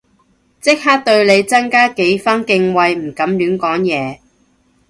[0.59, 4.17] 即刻對你增添幾分敬畏唔敢亂講嘢